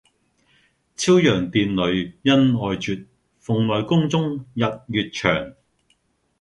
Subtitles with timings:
[0.95, 3.05] 昭陽殿里恩愛絕，
[3.45, 5.53] 蓬萊宮中日月長。